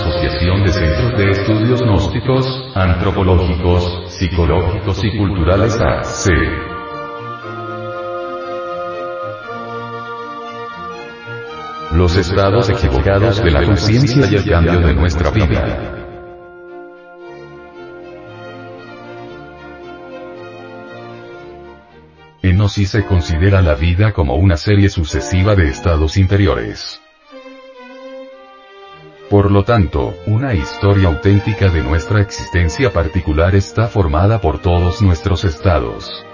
asociación 0.00 0.64
de 0.64 0.72
centros 0.72 1.18
de 1.18 1.30
estudios 1.30 1.82
gnósticos, 1.82 2.46
antropológicos, 2.74 4.04
psicológicos 4.08 5.04
y 5.04 5.18
culturales 5.18 5.78
AC. 5.78 6.30
Los 11.92 12.16
estados 12.16 12.70
equivocados 12.70 13.42
de 13.44 13.50
la 13.50 13.62
conciencia 13.62 14.26
y 14.30 14.36
el 14.36 14.48
cambio 14.48 14.80
de 14.80 14.94
nuestra 14.94 15.30
vida. 15.30 15.96
En 22.42 22.56
Gnosis 22.56 22.90
se 22.90 23.04
considera 23.04 23.60
la 23.60 23.74
vida 23.74 24.12
como 24.12 24.36
una 24.36 24.56
serie 24.56 24.88
sucesiva 24.88 25.54
de 25.54 25.68
estados 25.68 26.16
interiores. 26.16 27.02
Por 29.30 29.52
lo 29.52 29.62
tanto, 29.62 30.12
una 30.26 30.54
historia 30.54 31.06
auténtica 31.06 31.68
de 31.68 31.84
nuestra 31.84 32.20
existencia 32.20 32.92
particular 32.92 33.54
está 33.54 33.86
formada 33.86 34.40
por 34.40 34.60
todos 34.60 35.00
nuestros 35.02 35.44
estados. 35.44 36.26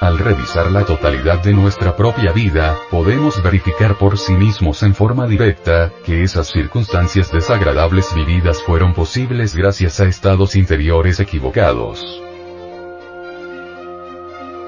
Al 0.00 0.18
revisar 0.18 0.72
la 0.72 0.84
totalidad 0.84 1.44
de 1.44 1.54
nuestra 1.54 1.94
propia 1.94 2.32
vida, 2.32 2.76
podemos 2.90 3.40
verificar 3.40 3.98
por 3.98 4.18
sí 4.18 4.32
mismos 4.32 4.82
en 4.82 4.96
forma 4.96 5.28
directa, 5.28 5.92
que 6.04 6.24
esas 6.24 6.48
circunstancias 6.48 7.30
desagradables 7.30 8.12
vividas 8.12 8.60
fueron 8.64 8.94
posibles 8.94 9.54
gracias 9.54 10.00
a 10.00 10.06
estados 10.06 10.56
interiores 10.56 11.20
equivocados. 11.20 12.25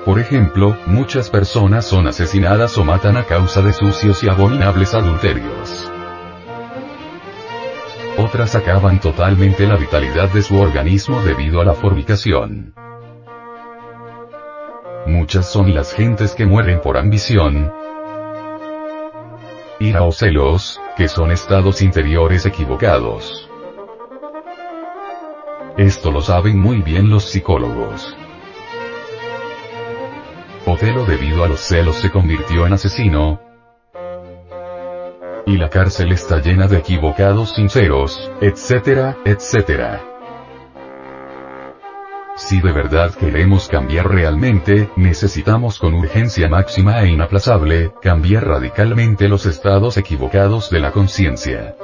Por 0.09 0.19
ejemplo, 0.19 0.75
muchas 0.87 1.29
personas 1.29 1.85
son 1.85 2.07
asesinadas 2.07 2.79
o 2.79 2.83
matan 2.83 3.19
a 3.19 3.25
causa 3.25 3.61
de 3.61 3.75
sucios 3.75 4.25
y 4.25 4.29
abominables 4.31 4.95
adulterios. 4.95 5.93
Otras 8.17 8.55
acaban 8.55 9.01
totalmente 9.01 9.67
la 9.67 9.77
vitalidad 9.77 10.31
de 10.31 10.41
su 10.41 10.59
organismo 10.59 11.21
debido 11.21 11.61
a 11.61 11.67
la 11.67 11.75
fornicación. 11.75 12.73
Muchas 15.07 15.45
son 15.53 15.75
las 15.75 15.93
gentes 15.93 16.35
que 16.35 16.47
mueren 16.47 16.81
por 16.81 16.97
ambición, 16.97 17.71
ira 19.79 20.05
o 20.05 20.13
celos, 20.13 20.81
que 20.97 21.09
son 21.09 21.33
estados 21.33 21.83
interiores 21.83 22.47
equivocados. 22.47 23.47
Esto 25.77 26.11
lo 26.11 26.23
saben 26.23 26.59
muy 26.59 26.81
bien 26.81 27.11
los 27.11 27.25
psicólogos. 27.25 28.17
Otelo 30.79 31.05
debido 31.07 31.43
a 31.43 31.49
los 31.49 31.59
celos 31.59 31.97
se 31.97 32.09
convirtió 32.09 32.65
en 32.65 32.73
asesino. 32.73 33.41
Y 35.45 35.57
la 35.57 35.71
cárcel 35.71 36.13
está 36.13 36.41
llena 36.41 36.69
de 36.69 36.79
equivocados 36.79 37.57
sinceros, 37.57 38.31
etcétera, 38.41 39.17
etcétera. 39.25 40.01
Si 42.37 42.61
de 42.61 42.71
verdad 42.71 43.13
queremos 43.13 43.67
cambiar 43.67 44.09
realmente, 44.09 44.89
necesitamos 44.95 45.81
con 45.81 45.95
urgencia 45.95 46.49
máxima 46.49 47.03
e 47.03 47.09
inaplazable, 47.09 47.93
cambiar 48.01 48.47
radicalmente 48.47 49.27
los 49.27 49.47
estados 49.47 49.97
equivocados 49.97 50.71
de 50.71 50.79
la 50.79 50.93
conciencia. 50.93 51.75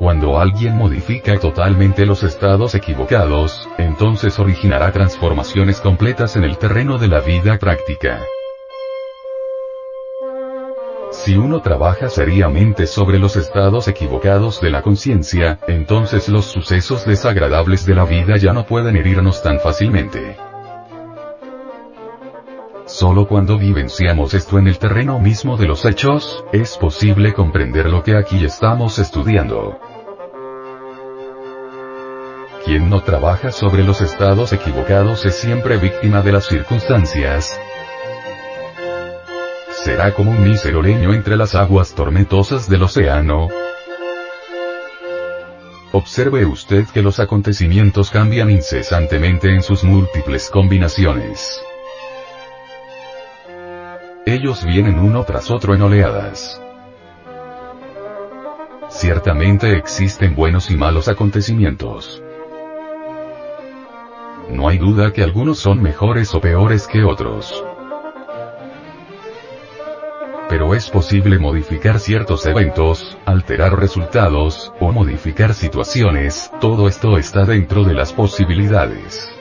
Cuando 0.00 0.40
alguien 0.40 0.78
modifica 0.78 1.38
totalmente 1.38 2.06
los 2.06 2.22
estados 2.22 2.74
equivocados, 2.74 3.68
entonces 3.76 4.38
originará 4.38 4.92
transformaciones 4.92 5.78
completas 5.78 6.36
en 6.36 6.44
el 6.44 6.56
terreno 6.56 6.96
de 6.96 7.06
la 7.06 7.20
vida 7.20 7.58
práctica. 7.58 8.18
Si 11.10 11.36
uno 11.36 11.60
trabaja 11.60 12.08
seriamente 12.08 12.86
sobre 12.86 13.18
los 13.18 13.36
estados 13.36 13.88
equivocados 13.88 14.62
de 14.62 14.70
la 14.70 14.80
conciencia, 14.80 15.58
entonces 15.68 16.30
los 16.30 16.46
sucesos 16.46 17.04
desagradables 17.04 17.84
de 17.84 17.94
la 17.94 18.06
vida 18.06 18.38
ya 18.38 18.54
no 18.54 18.64
pueden 18.64 18.96
herirnos 18.96 19.42
tan 19.42 19.60
fácilmente. 19.60 20.38
Solo 23.00 23.26
cuando 23.26 23.56
vivenciamos 23.56 24.34
esto 24.34 24.58
en 24.58 24.68
el 24.68 24.78
terreno 24.78 25.18
mismo 25.18 25.56
de 25.56 25.66
los 25.66 25.86
hechos, 25.86 26.44
es 26.52 26.76
posible 26.76 27.32
comprender 27.32 27.86
lo 27.86 28.02
que 28.02 28.14
aquí 28.14 28.44
estamos 28.44 28.98
estudiando. 28.98 29.80
Quien 32.62 32.90
no 32.90 33.02
trabaja 33.02 33.52
sobre 33.52 33.84
los 33.84 34.02
estados 34.02 34.52
equivocados 34.52 35.24
es 35.24 35.34
siempre 35.34 35.78
víctima 35.78 36.20
de 36.20 36.32
las 36.32 36.44
circunstancias. 36.44 37.58
Será 39.82 40.12
como 40.12 40.32
un 40.32 40.46
mísero 40.46 40.82
leño 40.82 41.14
entre 41.14 41.38
las 41.38 41.54
aguas 41.54 41.94
tormentosas 41.94 42.68
del 42.68 42.82
océano. 42.82 43.48
Observe 45.92 46.44
usted 46.44 46.84
que 46.92 47.00
los 47.00 47.18
acontecimientos 47.18 48.10
cambian 48.10 48.50
incesantemente 48.50 49.48
en 49.48 49.62
sus 49.62 49.84
múltiples 49.84 50.50
combinaciones. 50.50 51.64
Ellos 54.30 54.64
vienen 54.64 54.96
uno 55.00 55.24
tras 55.24 55.50
otro 55.50 55.74
en 55.74 55.82
oleadas. 55.82 56.62
Ciertamente 58.88 59.76
existen 59.76 60.36
buenos 60.36 60.70
y 60.70 60.76
malos 60.76 61.08
acontecimientos. 61.08 62.22
No 64.48 64.68
hay 64.68 64.78
duda 64.78 65.12
que 65.12 65.24
algunos 65.24 65.58
son 65.58 65.82
mejores 65.82 66.32
o 66.32 66.40
peores 66.40 66.86
que 66.86 67.02
otros. 67.02 67.64
Pero 70.48 70.76
es 70.76 70.88
posible 70.90 71.40
modificar 71.40 71.98
ciertos 71.98 72.46
eventos, 72.46 73.18
alterar 73.26 73.76
resultados, 73.76 74.72
o 74.78 74.92
modificar 74.92 75.54
situaciones, 75.54 76.52
todo 76.60 76.86
esto 76.86 77.18
está 77.18 77.44
dentro 77.44 77.82
de 77.82 77.94
las 77.94 78.12
posibilidades. 78.12 79.39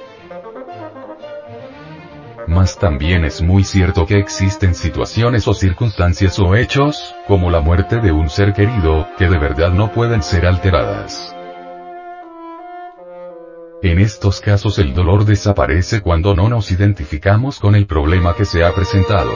Mas 2.49 2.79
también 2.79 3.25
es 3.25 3.43
muy 3.43 3.63
cierto 3.63 4.07
que 4.07 4.17
existen 4.17 4.73
situaciones 4.73 5.47
o 5.47 5.53
circunstancias 5.53 6.39
o 6.39 6.55
hechos, 6.55 7.13
como 7.27 7.51
la 7.51 7.61
muerte 7.61 8.01
de 8.01 8.11
un 8.11 8.27
ser 8.27 8.53
querido, 8.53 9.07
que 9.19 9.29
de 9.29 9.37
verdad 9.37 9.71
no 9.71 9.91
pueden 9.91 10.23
ser 10.23 10.47
alteradas. 10.47 11.35
En 13.83 13.99
estos 13.99 14.41
casos 14.41 14.79
el 14.79 14.95
dolor 14.95 15.25
desaparece 15.25 16.01
cuando 16.01 16.33
no 16.33 16.49
nos 16.49 16.71
identificamos 16.71 17.59
con 17.59 17.75
el 17.75 17.85
problema 17.85 18.33
que 18.35 18.45
se 18.45 18.65
ha 18.65 18.73
presentado. 18.73 19.31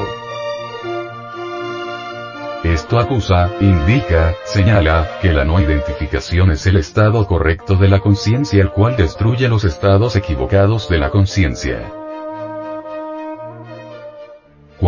Esto 2.64 2.98
acusa, 2.98 3.52
indica, 3.60 4.34
señala, 4.44 5.20
que 5.22 5.32
la 5.32 5.46
no 5.46 5.62
identificación 5.62 6.50
es 6.50 6.66
el 6.66 6.78
estado 6.78 7.28
correcto 7.28 7.76
de 7.76 7.90
la 7.90 8.00
conciencia 8.00 8.60
el 8.60 8.72
cual 8.72 8.98
destruye 8.98 9.48
los 9.50 9.66
estados 9.66 10.16
equivocados 10.16 10.90
de 10.90 10.98
la 10.98 11.12
conciencia. 11.12 12.03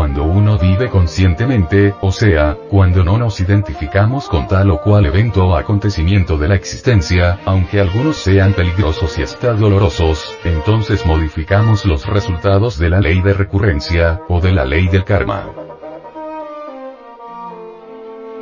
Cuando 0.06 0.24
uno 0.26 0.60
vive 0.60 0.88
conscientemente, 0.88 1.96
o 2.00 2.12
sea, 2.12 2.56
cuando 2.70 3.04
no 3.04 3.18
nos 3.18 3.42
identificamos 3.42 4.30
con 4.30 4.48
tal 4.48 4.70
o 4.70 4.80
cual 4.80 5.08
evento 5.08 5.48
o 5.48 5.56
acontecimiento 5.56 6.38
de 6.38 6.48
la 6.48 6.54
existencia, 6.54 7.40
aunque 7.44 7.82
algunos 7.82 8.18
sean 8.18 8.54
peligrosos 8.54 9.18
y 9.18 9.24
hasta 9.24 9.54
dolorosos, 9.54 10.38
entonces 10.44 11.04
modificamos 11.08 11.86
los 11.86 12.06
resultados 12.06 12.78
de 12.78 12.92
la 12.92 13.00
ley 13.00 13.20
de 13.24 13.34
recurrencia, 13.34 14.22
o 14.30 14.40
de 14.40 14.52
la 14.52 14.64
ley 14.64 14.88
del 14.90 15.06
karma. 15.06 15.65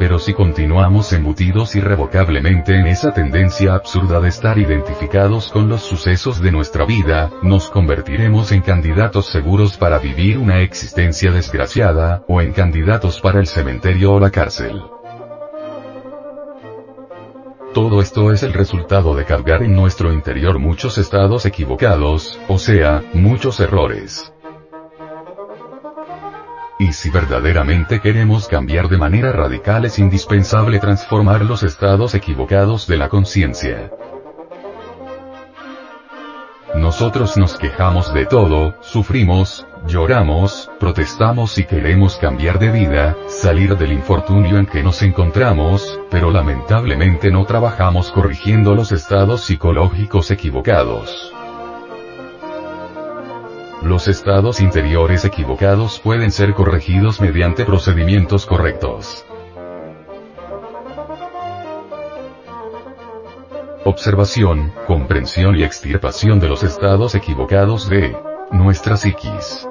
Pero 0.03 0.19
si 0.19 0.33
continuamos 0.33 1.13
embutidos 1.13 1.77
irrevocablemente 1.77 2.77
en 2.77 2.87
esa 2.87 3.13
tendencia 3.13 3.73
absurda 3.73 4.19
de 4.19 4.27
estar 4.27 4.59
identificados 4.59 5.49
con 5.49 5.69
los 5.69 5.81
sucesos 5.81 6.41
de 6.41 6.51
nuestra 6.51 6.83
vida, 6.83 7.31
nos 7.41 7.69
convertiremos 7.69 8.51
en 8.51 8.63
candidatos 8.63 9.27
seguros 9.27 9.77
para 9.77 9.99
vivir 9.99 10.39
una 10.39 10.59
existencia 10.59 11.31
desgraciada, 11.31 12.21
o 12.27 12.41
en 12.41 12.51
candidatos 12.51 13.21
para 13.21 13.39
el 13.39 13.47
cementerio 13.47 14.11
o 14.11 14.19
la 14.19 14.29
cárcel. 14.29 14.81
Todo 17.73 18.01
esto 18.01 18.33
es 18.33 18.43
el 18.43 18.51
resultado 18.51 19.15
de 19.15 19.23
cargar 19.23 19.63
en 19.63 19.73
nuestro 19.73 20.11
interior 20.11 20.59
muchos 20.59 20.97
estados 20.97 21.45
equivocados, 21.45 22.37
o 22.49 22.57
sea, 22.57 23.01
muchos 23.13 23.57
errores. 23.61 24.32
Y 26.83 26.91
si 26.91 27.09
verdaderamente 27.09 28.01
queremos 28.01 28.49
cambiar 28.49 28.89
de 28.89 28.97
manera 28.97 29.31
radical 29.31 29.85
es 29.85 29.99
indispensable 29.99 30.79
transformar 30.79 31.45
los 31.45 31.63
estados 31.63 32.13
equivocados 32.13 32.87
de 32.87 32.97
la 32.97 33.07
conciencia. 33.07 33.89
Nosotros 36.75 37.37
nos 37.37 37.55
quejamos 37.55 38.13
de 38.13 38.25
todo, 38.25 38.75
sufrimos, 38.81 39.65
lloramos, 39.87 40.69
protestamos 40.77 41.57
y 41.57 41.63
queremos 41.63 42.17
cambiar 42.17 42.59
de 42.59 42.71
vida, 42.71 43.15
salir 43.29 43.77
del 43.77 43.93
infortunio 43.93 44.57
en 44.57 44.65
que 44.65 44.83
nos 44.83 45.01
encontramos, 45.03 46.01
pero 46.11 46.31
lamentablemente 46.31 47.31
no 47.31 47.45
trabajamos 47.45 48.11
corrigiendo 48.11 48.75
los 48.75 48.91
estados 48.91 49.45
psicológicos 49.45 50.31
equivocados. 50.31 51.33
Los 53.83 54.07
estados 54.07 54.61
interiores 54.61 55.25
equivocados 55.25 55.99
pueden 55.99 56.31
ser 56.31 56.53
corregidos 56.53 57.19
mediante 57.19 57.65
procedimientos 57.65 58.45
correctos. 58.45 59.25
Observación, 63.83 64.71
comprensión 64.87 65.57
y 65.57 65.63
extirpación 65.63 66.39
de 66.39 66.47
los 66.47 66.63
estados 66.63 67.13
equivocados 67.13 67.89
de 67.89 68.15
nuestra 68.51 68.95
psiquis. 68.95 69.67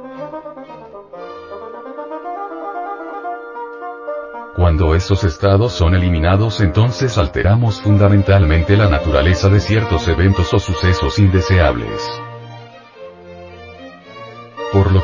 Cuando 4.55 4.95
esos 4.95 5.25
estados 5.25 5.73
son 5.73 5.95
eliminados 5.95 6.61
entonces 6.61 7.17
alteramos 7.17 7.81
fundamentalmente 7.81 8.77
la 8.77 8.91
naturaleza 8.91 9.49
de 9.49 9.61
ciertos 9.61 10.07
eventos 10.07 10.53
o 10.53 10.59
sucesos 10.59 11.19
indeseables. 11.19 12.23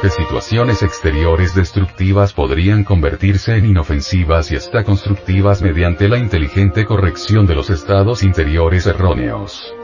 Que 0.00 0.10
situaciones 0.10 0.84
exteriores 0.84 1.56
destructivas 1.56 2.32
podrían 2.32 2.84
convertirse 2.84 3.56
en 3.56 3.66
inofensivas 3.66 4.52
y 4.52 4.56
hasta 4.56 4.84
constructivas 4.84 5.60
mediante 5.60 6.08
la 6.08 6.18
inteligente 6.18 6.84
corrección 6.84 7.48
de 7.48 7.56
los 7.56 7.68
estados 7.68 8.22
interiores 8.22 8.86
erróneos. 8.86 9.74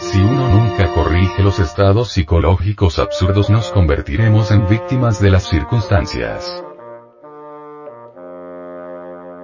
Si 0.00 0.18
uno 0.20 0.48
nunca 0.48 0.92
corrige 0.92 1.42
los 1.42 1.60
estados 1.60 2.12
psicológicos 2.12 2.98
absurdos 2.98 3.48
nos 3.48 3.70
convertiremos 3.70 4.50
en 4.50 4.68
víctimas 4.68 5.18
de 5.22 5.30
las 5.30 5.48
circunstancias. 5.48 6.62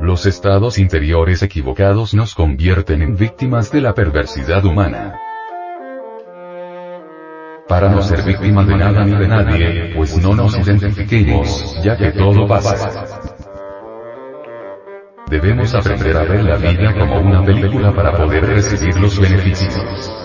Los 0.02 0.26
estados 0.26 0.78
interiores 0.78 1.42
equivocados 1.42 2.12
nos 2.12 2.34
convierten 2.34 3.00
en 3.00 3.16
víctimas 3.16 3.72
de 3.72 3.80
la 3.80 3.94
perversidad 3.94 4.66
humana. 4.66 5.18
Para 7.68 7.90
no 7.90 8.00
ser 8.00 8.22
víctimas 8.22 8.66
de 8.66 8.76
nada 8.76 9.04
ni 9.04 9.14
de 9.14 9.28
nadie, 9.28 9.92
pues 9.94 10.16
no 10.16 10.34
nos 10.34 10.56
identifiquemos, 10.56 11.76
ya 11.84 11.96
que 11.96 12.12
todo 12.12 12.46
pasa. 12.46 13.04
Debemos 15.28 15.74
aprender 15.74 16.16
a 16.16 16.24
ver 16.24 16.44
la 16.44 16.56
vida 16.56 16.94
como 16.98 17.20
una 17.20 17.44
película 17.44 17.94
para 17.94 18.16
poder 18.16 18.46
recibir 18.46 18.96
los 18.96 19.20
beneficios. 19.20 20.18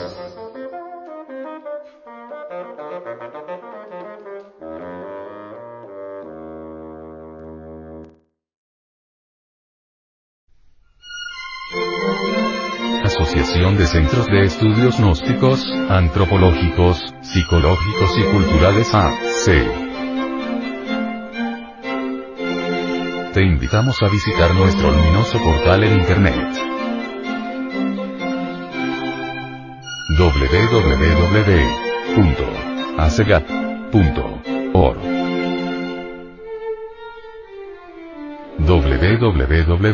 Asociación 13.33 13.77
de 13.77 13.87
Centros 13.87 14.27
de 14.27 14.45
Estudios 14.45 14.99
Gnósticos, 14.99 15.65
Antropológicos, 15.89 17.15
Psicológicos 17.21 18.15
y 18.19 18.23
Culturales 18.25 18.93
AC. 18.93 19.45
Te 23.33 23.41
invitamos 23.41 23.99
a 24.03 24.09
visitar 24.09 24.53
nuestro 24.53 24.91
luminoso 24.91 25.39
portal 25.39 25.83
en 25.83 25.93
Internet. 25.93 26.47
www.acegat.org 30.15 30.93
www.ac 38.59 39.93